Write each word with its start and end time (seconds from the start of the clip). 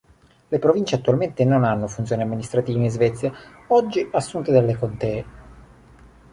Le 0.47 0.57
province 0.57 0.95
attualmente 0.95 1.45
non 1.45 1.63
hanno 1.63 1.87
funzioni 1.87 2.23
amministrative 2.23 2.83
in 2.85 2.89
Svezia, 2.89 3.31
oggi 3.67 4.09
assunte 4.13 4.51
dalle 4.51 4.75
contee. 4.75 5.25